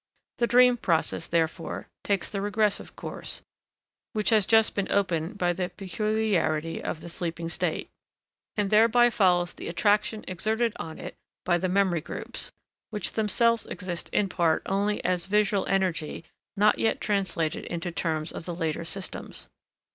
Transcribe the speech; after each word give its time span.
The 0.39 0.47
dream 0.47 0.77
process, 0.77 1.27
therefore, 1.27 1.87
takes 2.03 2.27
the 2.27 2.41
regressive 2.41 2.95
course, 2.95 3.43
which 4.13 4.31
has 4.31 4.47
just 4.47 4.73
been 4.73 4.91
opened 4.91 5.37
by 5.37 5.53
the 5.53 5.69
peculiarity 5.69 6.83
of 6.83 7.01
the 7.01 7.07
sleeping 7.07 7.49
state, 7.49 7.87
and 8.57 8.71
thereby 8.71 9.11
follows 9.11 9.53
the 9.53 9.67
attraction 9.67 10.25
exerted 10.27 10.73
on 10.77 10.97
it 10.97 11.13
by 11.45 11.59
the 11.59 11.69
memory 11.69 12.01
groups, 12.01 12.51
which 12.89 13.11
themselves 13.13 13.67
exist 13.67 14.09
in 14.11 14.27
part 14.27 14.63
only 14.65 15.05
as 15.05 15.27
visual 15.27 15.67
energy 15.67 16.25
not 16.57 16.79
yet 16.79 16.99
translated 16.99 17.65
into 17.65 17.91
terms 17.91 18.31
of 18.31 18.45
the 18.45 18.55
later 18.55 18.83
systems. 18.83 19.49